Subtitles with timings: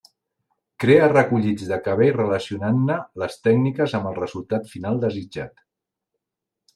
[0.83, 5.63] Crea recollits de cabell relacionant-ne les tècniques amb el resultat final desitjat.